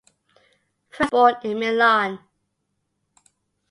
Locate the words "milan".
1.59-2.19